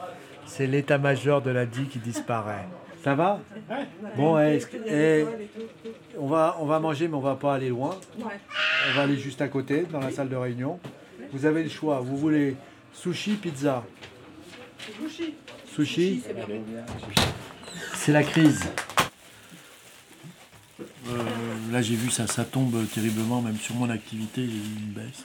c'est 0.46 0.68
l'état-major 0.68 1.42
de 1.42 1.50
l'ADI 1.52 1.86
qui 1.86 2.00
disparaît. 2.00 2.68
Ça 3.04 3.16
va? 3.16 3.40
Bon, 4.16 4.38
eh, 4.38 4.58
est-ce 4.58 4.68
que- 4.68 4.78
eh, 4.88 5.26
on, 6.20 6.28
va, 6.28 6.56
on 6.60 6.66
va 6.66 6.80
manger, 6.80 7.08
mais 7.08 7.16
on 7.16 7.20
va 7.22 7.36
pas 7.36 7.56
aller 7.56 7.70
loin. 7.70 7.96
On 8.20 8.94
va 8.96 9.02
aller 9.02 9.18
juste 9.18 9.42
à 9.42 9.48
côté, 9.48 9.88
dans 9.92 10.00
la 10.00 10.12
salle 10.12 10.30
de 10.30 10.36
réunion. 10.36 10.80
Vous 11.34 11.46
avez 11.48 11.64
le 11.64 11.70
choix. 11.70 12.00
Vous 12.00 12.16
voulez 12.18 12.56
sushi, 12.94 13.32
pizza? 13.34 13.84
Sushi. 14.78 15.34
Sushi? 15.66 16.24
C'est 17.96 18.12
la 18.12 18.22
crise. 18.24 18.70
Là, 21.72 21.82
j'ai 21.82 21.96
vu 21.96 22.10
ça, 22.10 22.28
ça 22.28 22.44
tombe 22.44 22.86
terriblement, 22.90 23.42
même 23.42 23.56
sur 23.56 23.76
mon 23.76 23.90
activité, 23.90 24.46
j'ai 24.46 24.84
une 24.84 24.92
baisse. 24.92 25.24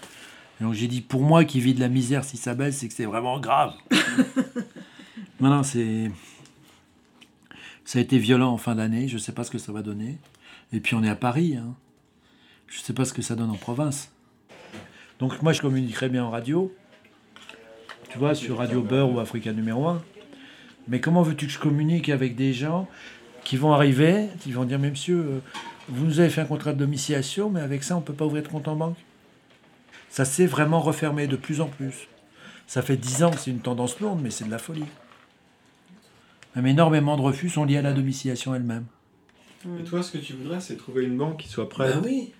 Et 0.61 0.65
donc 0.65 0.75
j'ai 0.75 0.87
dit, 0.87 1.01
pour 1.01 1.23
moi 1.23 1.45
qui 1.45 1.59
vis 1.59 1.75
de 1.75 1.81
la 1.81 1.89
misère, 1.89 2.23
si 2.23 2.37
ça 2.37 2.55
baisse, 2.55 2.79
c'est 2.79 2.87
que 2.89 2.95
c'est 2.95 3.05
vraiment 3.05 3.41
grave. 3.41 3.75
non, 5.41 5.51
non, 5.51 5.63
c'est. 5.65 6.11
Ça 7.85 7.99
a 7.99 8.03
été 8.03 8.19
violent 8.19 8.53
en 8.53 8.59
fin 8.59 8.77
d'année, 8.77 9.09
je 9.09 9.15
ne 9.15 9.19
sais 9.19 9.33
pas 9.33 9.43
ce 9.43 9.51
que 9.51 9.59
ça 9.59 9.73
va 9.73 9.83
donner. 9.83 10.19
Et 10.73 10.79
puis 10.79 10.95
on 10.95 11.03
est 11.03 11.09
à 11.09 11.17
Paris, 11.17 11.57
hein. 11.57 11.75
je 12.69 12.79
ne 12.79 12.85
sais 12.85 12.93
pas 12.93 13.05
ce 13.05 13.13
que 13.13 13.23
ça 13.23 13.35
donne 13.35 13.51
en 13.51 13.57
province. 13.57 14.13
Donc 15.19 15.43
moi, 15.43 15.53
je 15.53 15.61
communiquerai 15.61 16.09
bien 16.09 16.25
en 16.25 16.31
radio, 16.31 16.73
tu 18.11 18.19
vois, 18.19 18.37
sur 18.37 18.59
Radio 18.59 18.83
Beurre 18.83 19.13
ou 19.13 19.19
Africa 19.19 19.53
numéro 19.53 19.89
1. 19.89 20.03
Mais 20.87 21.01
comment 21.01 21.23
veux-tu 21.23 21.47
que 21.47 21.53
je 21.53 21.59
communique 21.59 22.09
avec 22.09 22.37
des 22.37 22.53
gens 22.53 22.89
qui 23.43 23.57
vont 23.57 23.73
arriver, 23.73 24.29
qui 24.41 24.53
vont 24.53 24.65
dire, 24.65 24.79
mais 24.79 24.91
monsieur, 24.91 25.19
euh, 25.19 25.41
vous 25.89 26.05
nous 26.07 26.21
avez 26.21 26.31
fait 26.31 26.41
un 26.41 26.47
contrat 26.47 26.73
de 26.73 26.79
domiciliation, 26.79 27.51
mais 27.51 27.61
avec 27.61 27.83
ça, 27.85 27.97
on 27.97 28.01
ne 28.01 28.05
peut 28.05 28.13
pas 28.13 28.25
ouvrir 28.27 28.43
de 28.43 28.49
compte 28.49 28.69
en 28.69 28.77
banque? 28.77 28.97
Ça 30.09 30.25
s'est 30.25 30.47
vraiment 30.47 30.81
refermé 30.81 31.27
de 31.27 31.37
plus 31.37 31.61
en 31.61 31.67
plus. 31.67 32.09
Ça 32.67 32.83
fait 32.83 32.97
dix 32.97 33.23
ans 33.23 33.31
que 33.31 33.39
c'est 33.39 33.51
une 33.51 33.61
tendance 33.61 34.01
lourde, 34.01 34.21
mais 34.23 34.31
c'est 34.31 34.45
de 34.45 34.51
la 34.51 34.59
folie. 34.59 34.85
Même 36.57 36.67
énormément 36.67 37.17
de 37.17 37.23
refus 37.23 37.51
sont 37.51 37.65
liés 37.65 37.77
à 37.77 37.83
la 37.83 37.93
domiciliation 37.93 38.55
elle-même. 38.55 38.87
Et 39.81 39.85
toi, 39.85 40.03
ce 40.03 40.13
que 40.13 40.19
tu 40.19 40.33
voudrais, 40.33 40.61
c'est 40.61 40.77
trouver 40.77 41.05
une 41.05 41.17
banque 41.17 41.39
qui 41.39 41.49
soit 41.49 41.69
prête. 41.69 41.95
Bah 41.97 42.03
oui. 42.05 42.33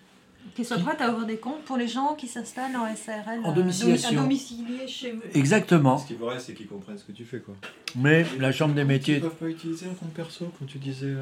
Qu'ils 0.55 0.65
soient 0.65 0.79
prêts 0.79 0.97
à 1.03 1.11
ouvrir 1.11 1.27
des 1.27 1.39
comptes 1.39 1.63
pour 1.65 1.77
les 1.77 1.89
gens 1.89 2.15
qui 2.15 2.29
s'installent 2.29 2.77
en 2.77 2.87
SARL. 2.95 3.41
En 3.45 3.51
euh, 3.51 3.55
domiciliation. 3.55 4.11
domi- 4.11 4.19
à 4.19 4.23
domicilier 4.23 4.87
chez 4.87 5.13
eux. 5.13 5.23
Exactement. 5.35 5.99
Ce 5.99 6.07
qu'il 6.07 6.17
faudrait, 6.17 6.39
c'est 6.39 6.55
qu'ils 6.55 6.69
comprennent 6.69 6.97
ce 6.99 7.05
que 7.05 7.11
tu 7.13 7.25
fais, 7.25 7.41
quoi. 7.41 7.55
Mais 7.97 8.25
la 8.39 8.53
chambre 8.53 8.75
des 8.75 8.83
Ils 8.83 8.87
métiers, 8.87 9.19
peuvent 9.21 9.35
pas 9.35 9.49
utiliser 9.49 9.87
un 9.87 9.95
compte 9.95 10.13
perso, 10.15 10.53
quand 10.59 10.67
tu 10.67 10.79
disais. 10.79 11.13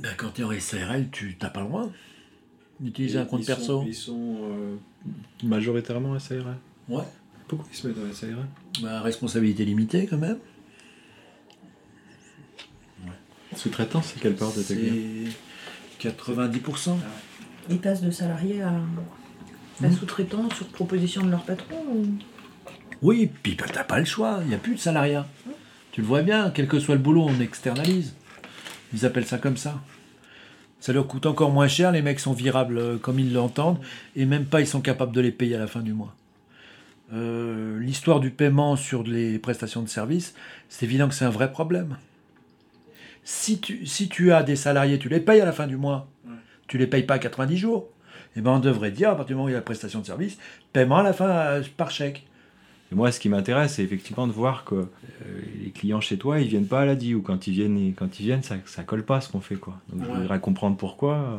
Ben, 0.00 0.12
quand 0.16 0.30
tu 0.34 0.40
es 0.42 0.44
en 0.44 0.52
SARL, 0.58 1.08
tu 1.10 1.36
n'as 1.40 1.50
pas 1.50 1.60
le 1.60 1.66
droit 1.68 1.90
d'utiliser 2.80 3.18
un 3.18 3.24
compte 3.26 3.40
ils 3.40 3.44
sont- 3.44 3.54
perso. 3.54 3.84
Ils 3.86 3.94
sont 3.94 4.36
euh, 4.42 4.76
majoritairement 5.44 6.18
SARL. 6.18 6.56
Ouais. 6.88 7.04
Pourquoi 7.46 7.66
ils 7.70 7.76
se 7.76 7.86
mettent 7.86 7.98
dans 7.98 8.12
SARL 8.12 8.46
Bah, 8.82 9.00
responsabilité 9.02 9.64
limitée 9.64 10.06
quand 10.06 10.18
même. 10.18 10.38
Sous-traitant, 13.56 14.00
c'est 14.00 14.20
quelle 14.20 14.36
part 14.36 14.52
de 14.52 14.62
tes 14.62 14.76
clients 14.76 15.32
C'est 16.00 16.08
90%. 16.08 16.96
Ils 17.68 17.78
passent 17.80 18.00
de 18.00 18.10
salariés 18.10 18.62
à, 18.62 18.72
à 19.82 19.90
sous-traitants 19.90 20.48
sur 20.50 20.66
proposition 20.68 21.24
de 21.24 21.30
leur 21.30 21.42
patron 21.44 21.76
ou... 21.92 22.06
Oui, 23.02 23.30
puis 23.42 23.54
bah, 23.56 23.64
t'as 23.72 23.82
pas 23.84 23.98
le 23.98 24.04
choix, 24.04 24.38
il 24.42 24.48
n'y 24.48 24.54
a 24.54 24.58
plus 24.58 24.74
de 24.74 24.80
salariat. 24.80 25.26
Tu 25.90 26.00
le 26.02 26.06
vois 26.06 26.22
bien, 26.22 26.50
quel 26.54 26.68
que 26.68 26.78
soit 26.78 26.94
le 26.94 27.00
boulot, 27.00 27.26
on 27.28 27.40
externalise. 27.40 28.14
Ils 28.92 29.06
appellent 29.06 29.26
ça 29.26 29.38
comme 29.38 29.56
ça. 29.56 29.80
Ça 30.80 30.92
leur 30.92 31.06
coûte 31.06 31.26
encore 31.26 31.50
moins 31.50 31.68
cher, 31.68 31.92
les 31.92 32.02
mecs 32.02 32.20
sont 32.20 32.32
virables 32.32 32.78
euh, 32.78 32.96
comme 32.96 33.18
ils 33.18 33.32
l'entendent, 33.32 33.78
et 34.16 34.24
même 34.24 34.46
pas 34.46 34.60
ils 34.60 34.66
sont 34.66 34.80
capables 34.80 35.12
de 35.12 35.20
les 35.20 35.30
payer 35.30 35.56
à 35.56 35.58
la 35.58 35.66
fin 35.66 35.80
du 35.80 35.92
mois. 35.92 36.14
Euh, 37.12 37.78
L'histoire 37.78 38.20
du 38.20 38.30
paiement 38.30 38.76
sur 38.76 39.02
les 39.02 39.38
prestations 39.38 39.82
de 39.82 39.88
services, 39.88 40.34
c'est 40.68 40.86
évident 40.86 41.08
que 41.08 41.14
c'est 41.14 41.26
un 41.26 41.30
vrai 41.30 41.52
problème. 41.52 41.98
Si 43.24 43.60
tu, 43.60 43.84
si 43.86 44.08
tu 44.08 44.32
as 44.32 44.42
des 44.42 44.56
salariés, 44.56 44.98
tu 44.98 45.10
les 45.10 45.20
payes 45.20 45.40
à 45.40 45.44
la 45.44 45.52
fin 45.52 45.66
du 45.66 45.76
mois, 45.76 46.08
tu 46.66 46.78
les 46.78 46.86
payes 46.86 47.02
pas 47.02 47.14
à 47.14 47.18
90 47.18 47.56
jours, 47.58 47.88
et 48.36 48.40
ben 48.40 48.52
on 48.52 48.60
devrait 48.60 48.92
dire, 48.92 49.10
à 49.10 49.16
partir 49.16 49.28
du 49.28 49.34
moment 49.34 49.46
où 49.46 49.48
il 49.48 49.52
y 49.52 49.54
a 49.54 49.58
la 49.58 49.64
prestation 49.64 50.00
de 50.00 50.06
service, 50.06 50.38
paiement 50.72 50.98
à 50.98 51.02
la 51.02 51.12
fin 51.12 51.28
euh, 51.28 51.62
par 51.76 51.90
chèque. 51.90 52.26
Et 52.92 52.94
moi, 52.94 53.12
ce 53.12 53.20
qui 53.20 53.28
m'intéresse, 53.28 53.74
c'est 53.74 53.84
effectivement 53.84 54.26
de 54.26 54.32
voir 54.32 54.64
que 54.64 54.74
euh, 54.74 54.86
les 55.62 55.70
clients 55.70 56.00
chez 56.00 56.16
toi, 56.18 56.40
ils 56.40 56.48
viennent 56.48 56.66
pas 56.66 56.80
à 56.80 56.84
la 56.84 56.96
DI, 56.96 57.14
ou 57.14 57.22
quand 57.22 57.46
ils 57.46 57.52
viennent, 57.52 57.78
ils- 57.78 57.94
quand 57.94 58.18
ils 58.18 58.24
viennent 58.26 58.42
ça, 58.42 58.56
ça 58.66 58.82
colle 58.82 59.04
pas 59.04 59.20
ce 59.20 59.28
qu'on 59.28 59.40
fait, 59.40 59.56
quoi. 59.56 59.74
Donc 59.92 60.02
je 60.04 60.20
voudrais 60.20 60.40
comprendre 60.40 60.76
pourquoi. 60.76 61.14
euh. 61.14 61.38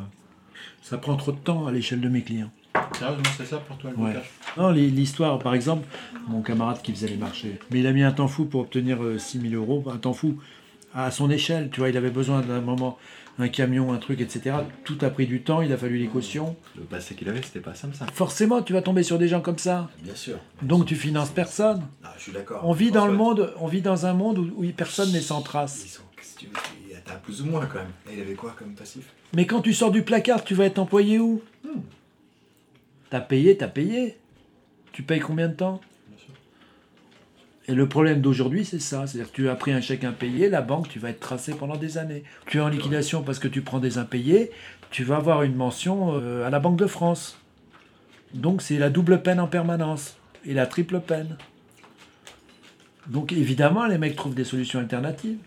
Ça 0.82 0.98
prend 0.98 1.16
trop 1.16 1.32
de 1.32 1.38
temps 1.38 1.68
à 1.68 1.72
l'échelle 1.72 2.00
de 2.02 2.10
mes 2.10 2.22
clients. 2.22 2.52
Sérieusement, 2.98 3.24
c'est 3.38 3.46
ça 3.46 3.58
pour 3.58 3.78
toi, 3.78 3.92
le 3.92 3.98
Ouais. 3.98 4.12
blocage? 4.12 4.30
Non, 4.58 4.72
l'histoire, 4.72 5.40
par 5.40 5.54
exemple, 5.54 5.88
mon 6.28 6.42
camarade 6.42 6.82
qui 6.82 6.92
faisait 6.94 7.08
les 7.10 7.18
marchés, 7.18 7.60
mais 7.70 7.80
il 7.80 7.88
a 7.88 7.92
mis 7.92 8.04
un 8.04 8.12
temps 8.12 8.28
fou 8.28 8.46
pour 8.46 8.62
obtenir 8.62 9.04
euh, 9.04 9.18
6 9.18 9.40
000 9.40 9.54
euros, 9.56 9.84
un 9.94 9.98
temps 9.98 10.14
fou 10.14 10.38
à 10.94 11.10
son 11.12 11.30
échelle, 11.30 11.70
tu 11.72 11.80
vois, 11.80 11.90
il 11.90 11.98
avait 11.98 12.10
besoin 12.12 12.42
d'un 12.42 12.62
moment, 12.62 12.98
un 13.40 13.48
camion, 13.48 13.94
un 13.94 13.98
truc, 13.98 14.22
etc. 14.22 14.58
Tout 14.84 14.98
a 15.02 15.10
pris 15.10 15.26
du 15.26 15.42
temps, 15.42 15.62
il 15.62 15.72
a 15.74 15.78
fallu 15.78 15.98
les 15.98 16.08
cautions. 16.08 16.56
Le 16.76 16.84
passé 16.84 17.16
qu'il 17.16 17.28
avait, 17.30 17.42
c'était 17.42 17.60
pas 17.60 17.74
simple, 17.74 17.96
ça. 17.96 18.06
Forcément, 18.14 18.62
tu 18.62 18.74
vas 18.74 18.82
tomber 18.82 19.04
sur 19.04 19.18
des 19.18 19.28
gens 19.28 19.42
comme 19.42 19.58
ça. 19.58 19.90
Bien 20.04 20.16
sûr. 20.16 20.38
Donc 20.62 20.86
tu 20.86 20.96
finances 20.96 21.30
personne. 21.30 21.82
Ah, 22.04 22.14
je 22.18 22.24
suis 22.24 22.32
d'accord. 22.32 22.62
On 22.64 22.74
vit 22.74 22.92
dans 22.92 23.08
le 23.08 23.14
monde, 23.14 23.54
on 23.60 23.68
vit 23.68 23.82
dans 23.82 24.06
un 24.06 24.14
monde 24.14 24.38
où, 24.38 24.64
où 24.64 24.72
personne 24.72 25.12
n'est 25.12 25.22
sans 25.22 25.42
trace. 25.42 25.82
Ils 25.86 25.90
sont, 25.90 26.04
qu'est-ce 26.16 26.36
que 26.36 26.40
tu 26.40 26.46
veux, 26.48 26.54
il 26.90 26.96
atteint 26.96 27.20
plus 27.24 27.42
ou 27.42 27.46
moins 27.46 27.66
quand 27.66 27.80
même. 27.80 27.92
Et 28.10 28.18
il 28.18 28.22
avait 28.22 28.36
quoi 28.36 28.56
comme 28.58 28.74
passif? 28.74 29.06
Mais 29.34 29.46
quand 29.46 29.62
tu 29.62 29.74
sors 29.74 29.92
du 29.92 30.04
placard, 30.04 30.44
tu 30.44 30.54
vas 30.54 30.66
être 30.66 30.80
employé 30.80 31.20
où? 31.20 31.42
T'as 33.10 33.22
payé, 33.22 33.58
t'as 33.58 33.68
payé. 33.68 34.18
Tu 34.92 35.04
payes 35.04 35.20
combien 35.20 35.48
de 35.48 35.54
temps? 35.54 35.82
Et 37.68 37.76
le 37.76 37.88
problème 37.88 38.22
d'aujourd'hui, 38.22 38.66
c'est 38.66 38.80
ça. 38.80 39.06
C'est-à-dire 39.08 39.32
que 39.32 39.36
tu 39.36 39.50
as 39.50 39.56
pris 39.56 39.72
un 39.72 39.82
chèque 39.82 40.04
impayé, 40.04 40.50
la 40.50 40.62
banque, 40.62 40.90
tu 40.90 41.00
vas 41.00 41.10
être 41.10 41.20
tracé 41.20 41.54
pendant 41.54 41.78
des 41.78 41.98
années. 41.98 42.24
Tu 42.48 42.58
es 42.58 42.62
en 42.62 42.68
liquidation 42.70 43.22
parce 43.22 43.40
que 43.40 43.48
tu 43.48 43.62
prends 43.62 43.80
des 43.80 43.98
impayés, 43.98 44.52
tu 44.90 45.04
vas 45.04 45.18
avoir 45.18 45.44
une 45.44 45.56
mention 45.56 46.14
euh, 46.20 46.46
à 46.46 46.50
la 46.50 46.60
Banque 46.60 46.78
de 46.78 46.88
France. 46.88 47.38
Donc 48.34 48.62
c'est 48.62 48.78
la 48.78 48.90
double 48.90 49.22
peine 49.22 49.40
en 49.40 49.48
permanence 49.48 50.18
et 50.46 50.54
la 50.54 50.66
triple 50.66 51.00
peine. 51.02 51.38
Donc 53.08 53.32
évidemment, 53.32 53.86
les 53.86 53.98
mecs 53.98 54.16
trouvent 54.16 54.36
des 54.36 54.44
solutions 54.44 54.80
alternatives. 54.80 55.38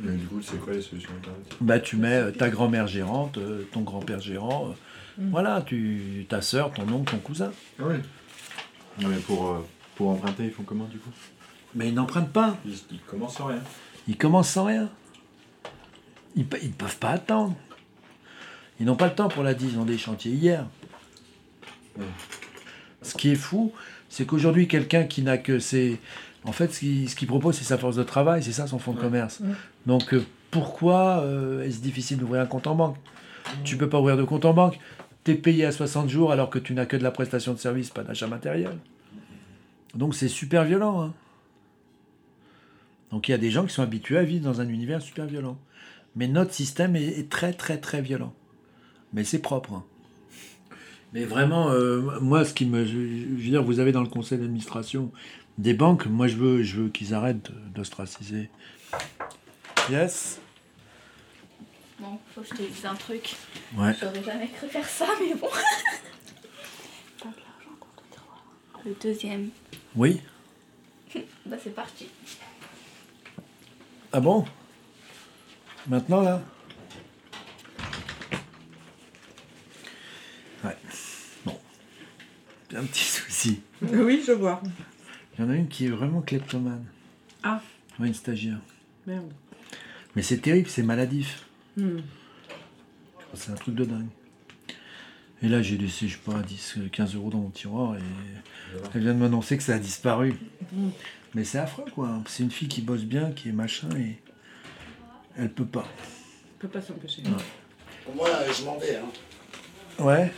Mais 0.00 0.12
du 0.12 0.26
coup, 0.26 0.40
c'est 0.42 0.58
quoi 0.60 0.72
les 0.72 0.82
solutions 0.82 1.10
alternatives? 1.16 1.56
Bah, 1.60 1.78
tu 1.80 1.96
mets 1.96 2.14
euh, 2.14 2.30
ta 2.30 2.50
grand-mère 2.50 2.86
gérante, 2.86 3.38
euh, 3.38 3.62
ton 3.72 3.80
grand-père 3.82 4.20
gérant, 4.20 4.68
euh, 4.68 4.72
Mm. 5.18 5.30
voilà, 5.30 5.62
tu, 5.66 6.26
ta 6.28 6.40
soeur, 6.40 6.72
ton 6.72 6.88
oncle, 6.92 7.10
ton 7.12 7.18
cousin. 7.18 7.50
Ah 7.80 7.84
oui. 7.88 7.96
Non, 9.00 9.08
mais 9.08 9.16
pour, 9.16 9.50
euh, 9.50 9.66
pour 9.98 10.10
emprunter, 10.10 10.44
ils 10.44 10.52
font 10.52 10.62
comment, 10.62 10.84
du 10.84 10.98
coup 10.98 11.10
Mais 11.74 11.88
ils 11.88 11.94
n'empruntent 11.94 12.32
pas. 12.32 12.56
Ils, 12.64 12.78
ils 12.92 13.00
commencent 13.00 13.36
sans 13.36 13.46
rien. 13.46 13.60
Ils 14.06 14.16
commencent 14.16 14.50
sans 14.50 14.64
rien. 14.64 14.88
Ils 16.36 16.44
ne 16.44 16.72
peuvent 16.72 16.98
pas 16.98 17.10
attendre. 17.10 17.56
Ils 18.78 18.86
n'ont 18.86 18.94
pas 18.94 19.08
le 19.08 19.14
temps 19.14 19.28
pour 19.28 19.42
la 19.42 19.54
10, 19.54 19.70
ils 19.72 19.78
ont 19.78 19.84
des 19.84 19.98
chantiers 19.98 20.30
hier. 20.30 20.64
Ce 23.02 23.14
qui 23.14 23.30
est 23.30 23.34
fou, 23.34 23.72
c'est 24.08 24.24
qu'aujourd'hui, 24.24 24.68
quelqu'un 24.68 25.02
qui 25.02 25.22
n'a 25.22 25.36
que 25.36 25.58
ses... 25.58 25.98
En 26.44 26.52
fait, 26.52 26.72
ce 26.72 27.16
qu'il 27.16 27.26
propose, 27.26 27.56
c'est 27.56 27.64
sa 27.64 27.76
force 27.76 27.96
de 27.96 28.04
travail, 28.04 28.40
c'est 28.44 28.52
ça 28.52 28.68
son 28.68 28.78
fonds 28.78 28.92
de 28.92 29.00
commerce. 29.00 29.40
Ouais. 29.40 29.48
Donc, 29.86 30.14
euh, 30.14 30.24
pourquoi 30.52 31.22
euh, 31.22 31.64
est-ce 31.64 31.80
difficile 31.80 32.18
d'ouvrir 32.18 32.40
un 32.40 32.46
compte 32.46 32.68
en 32.68 32.76
banque? 32.76 32.96
Tu 33.64 33.76
peux 33.76 33.88
pas 33.88 33.98
ouvrir 33.98 34.16
de 34.16 34.22
compte 34.22 34.44
en 34.44 34.54
banque. 34.54 34.78
Tu 35.24 35.32
es 35.32 35.34
payé 35.34 35.64
à 35.64 35.72
60 35.72 36.08
jours 36.08 36.30
alors 36.30 36.50
que 36.50 36.60
tu 36.60 36.72
n'as 36.72 36.86
que 36.86 36.96
de 36.96 37.02
la 37.02 37.10
prestation 37.10 37.52
de 37.52 37.58
service, 37.58 37.90
pas 37.90 38.04
d'achat 38.04 38.28
matériel. 38.28 38.78
Donc, 39.98 40.14
c'est 40.14 40.28
super 40.28 40.64
violent. 40.64 41.02
hein. 41.02 41.14
Donc, 43.10 43.28
il 43.28 43.32
y 43.32 43.34
a 43.34 43.38
des 43.38 43.50
gens 43.50 43.66
qui 43.66 43.74
sont 43.74 43.82
habitués 43.82 44.16
à 44.18 44.22
vivre 44.22 44.44
dans 44.44 44.60
un 44.60 44.68
univers 44.68 45.02
super 45.02 45.26
violent. 45.26 45.58
Mais 46.14 46.28
notre 46.28 46.54
système 46.54 46.94
est, 46.96 47.18
est 47.18 47.28
très, 47.28 47.52
très, 47.52 47.78
très 47.78 48.00
violent. 48.00 48.32
Mais 49.12 49.24
c'est 49.24 49.40
propre. 49.40 49.72
hein. 49.72 49.84
Mais 51.12 51.24
vraiment, 51.24 51.70
euh, 51.70 52.20
moi, 52.20 52.44
ce 52.44 52.54
qui 52.54 52.64
me. 52.66 52.84
Je, 52.84 52.96
veux 52.96 53.36
dire, 53.50 53.64
vous 53.64 53.80
avez 53.80 53.92
dans 53.92 54.02
le 54.02 54.08
conseil 54.08 54.38
d'administration 54.38 55.10
des 55.56 55.74
banques, 55.74 56.06
moi, 56.06 56.28
je 56.28 56.36
veux, 56.36 56.62
je 56.62 56.82
veux 56.82 56.88
qu'ils 56.90 57.12
arrêtent 57.14 57.50
d'ostraciser. 57.74 58.50
Yes 59.90 60.40
Bon, 61.98 62.18
faut 62.32 62.42
que 62.42 62.46
je 62.48 62.54
te 62.54 62.62
dise 62.62 62.86
un 62.86 62.94
truc. 62.94 63.34
Ouais. 63.76 63.92
J'aurais 64.00 64.22
jamais 64.22 64.48
cru 64.48 64.68
faire 64.68 64.88
ça, 64.88 65.06
mais 65.20 65.34
bon. 65.34 65.48
Le 68.84 68.94
deuxième. 69.02 69.50
Oui 69.96 70.20
bah, 71.46 71.56
c'est 71.62 71.74
parti. 71.74 72.08
Ah 74.12 74.20
bon? 74.20 74.44
Maintenant, 75.86 76.20
là? 76.22 76.42
Ouais. 80.64 80.76
Bon. 81.44 81.58
J'ai 82.70 82.76
un 82.76 82.84
petit 82.84 83.04
souci. 83.04 83.60
Oui, 83.82 84.22
je 84.26 84.32
vois. 84.32 84.60
Il 85.38 85.44
y 85.44 85.46
en 85.46 85.50
a 85.50 85.54
une 85.54 85.68
qui 85.68 85.86
est 85.86 85.90
vraiment 85.90 86.20
kleptomane. 86.20 86.84
Ah, 87.42 87.62
Ouais, 88.00 88.08
une 88.08 88.14
stagiaire. 88.14 88.58
merde. 89.06 89.30
Mais 90.16 90.22
c'est 90.22 90.38
terrible, 90.38 90.68
c'est 90.68 90.82
maladif. 90.82 91.44
Hmm. 91.76 92.00
C'est 93.34 93.52
un 93.52 93.54
truc 93.54 93.74
de 93.76 93.84
dingue. 93.84 94.08
Et 95.42 95.48
là, 95.48 95.62
j'ai 95.62 95.76
laissé, 95.78 96.08
je 96.08 96.14
sais 96.14 96.22
pas, 96.24 96.40
10, 96.42 96.78
15 96.90 97.14
euros 97.14 97.30
dans 97.30 97.38
mon 97.38 97.50
tiroir 97.50 97.96
et 97.96 98.00
elle 98.94 99.02
vient 99.02 99.14
de 99.14 99.18
m'annoncer 99.18 99.56
que 99.56 99.62
ça 99.62 99.74
a 99.74 99.78
disparu. 99.78 100.34
Mais 101.34 101.44
c'est 101.44 101.58
affreux, 101.58 101.84
quoi. 101.94 102.20
C'est 102.26 102.42
une 102.42 102.50
fille 102.50 102.68
qui 102.68 102.82
bosse 102.82 103.04
bien, 103.04 103.30
qui 103.32 103.50
est 103.50 103.52
machin 103.52 103.88
et 103.96 104.18
elle 105.36 105.50
peut 105.50 105.66
pas. 105.66 105.86
Je 106.56 106.66
peux 106.66 106.68
pas 106.68 106.82
s'empêcher. 106.82 107.22
Moi, 108.14 108.28
je 108.52 108.64
m'en 108.64 108.78
vais. 108.78 108.96
Hein. 108.96 110.04
Ouais. 110.04 110.32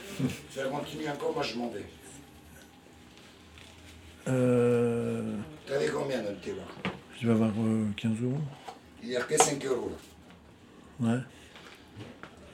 Si 0.50 0.58
elle 0.58 0.70
continue 0.70 1.08
encore, 1.08 1.34
moi 1.34 1.42
je 1.42 1.56
m'en 1.56 1.68
vais. 1.68 1.84
Euh, 4.28 5.36
T'avais 5.66 5.88
combien 5.88 6.22
dans 6.22 6.30
le 6.30 6.38
tiroir? 6.38 6.66
Je 7.20 7.26
vais 7.26 7.32
avoir 7.32 7.50
euh, 7.58 7.86
15 7.96 8.22
euros. 8.22 8.40
Il 9.02 9.10
n'y 9.10 9.16
a 9.16 9.22
que 9.22 9.36
5 9.36 9.64
euros 9.66 9.92
là. 11.00 11.08
Ouais. 11.08 11.20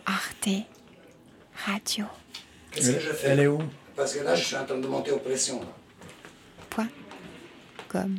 Arte 0.07 0.49
Radio. 1.65 2.05
Qu'est-ce 2.71 2.93
que 2.93 3.01
je 3.01 3.13
fais 3.13 3.29
elle 3.29 3.41
est 3.41 3.47
où? 3.47 3.63
Parce 3.97 4.15
que 4.15 4.23
là, 4.23 4.35
je 4.35 4.45
suis 4.45 4.57
en 4.57 4.65
train 4.65 4.79
de 4.79 4.87
monter 4.87 5.11
aux 5.11 5.19
pressions. 5.19 5.61
Là. 5.61 5.69
Point. 6.69 6.89
Comme. 7.89 8.19